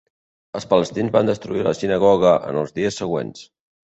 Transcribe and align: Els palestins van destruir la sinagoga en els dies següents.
Els 0.59 0.65
palestins 0.71 1.13
van 1.15 1.29
destruir 1.31 1.65
la 1.67 1.75
sinagoga 1.79 2.31
en 2.53 2.59
els 2.63 2.75
dies 2.79 3.01
següents. 3.03 3.45